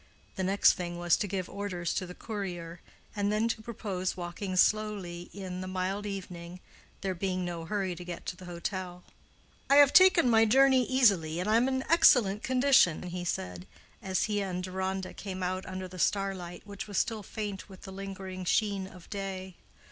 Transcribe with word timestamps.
The 0.35 0.43
next 0.43 0.73
thing 0.73 0.97
was 0.97 1.15
to 1.17 1.27
give 1.27 1.47
orders 1.47 1.93
to 1.93 2.07
the 2.07 2.15
courier, 2.15 2.81
and 3.15 3.31
then 3.31 3.47
to 3.49 3.61
propose 3.61 4.17
walking 4.17 4.55
slowly 4.55 5.29
in 5.31 5.61
the 5.61 5.67
mild 5.67 6.07
evening, 6.07 6.59
there 7.01 7.13
being 7.13 7.45
no 7.45 7.65
hurry 7.65 7.93
to 7.93 8.03
get 8.03 8.25
to 8.25 8.35
the 8.35 8.45
hotel. 8.45 9.03
"I 9.69 9.75
have 9.75 9.93
taken 9.93 10.27
my 10.27 10.45
journey 10.45 10.85
easily, 10.85 11.39
and 11.39 11.47
am 11.47 11.67
in 11.67 11.83
excellent 11.87 12.41
condition," 12.41 13.03
he 13.03 13.23
said, 13.23 13.67
as 14.01 14.23
he 14.23 14.41
and 14.41 14.63
Deronda 14.63 15.13
came 15.13 15.43
out 15.43 15.67
under 15.67 15.87
the 15.87 15.99
starlight, 15.99 16.63
which 16.65 16.87
was 16.87 16.97
still 16.97 17.21
faint 17.21 17.69
with 17.69 17.81
the 17.83 17.91
lingering 17.91 18.43
sheen 18.43 18.87
of 18.87 19.07
day. 19.11 19.53